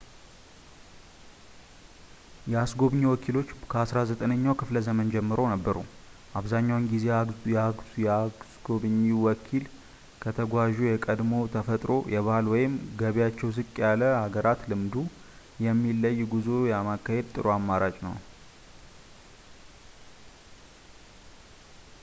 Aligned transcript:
የአስጐብኚ 2.51 3.01
ወኪሎች 3.11 3.49
ከ19ኛው 3.71 4.55
ክፍለዘመን 4.61 5.11
ጀምሮ 5.15 5.37
ነበሩ 5.51 5.75
አብዛኛውን 6.39 6.85
ጊዜ 6.93 7.05
የአስጐብኚ 8.05 9.05
ወኪል 9.25 9.65
ከተጓዡ 10.23 10.77
የቀድሞ 10.87 11.31
የተፈጥሮ 11.45 11.91
የባህል 12.15 12.47
ወይም 12.53 12.73
ገቢያቸው 13.01 13.53
ዝቅ 13.59 13.69
ያለ 13.85 14.01
ሀገራት 14.23 14.63
ልምዱ 14.71 14.95
የሚለይ 15.67 16.17
ጉዞ 16.33 16.47
ለማካሄድ 16.73 17.27
ጥሩ 17.35 17.47
አማራጭ 17.59 17.95
ነው 18.07 18.17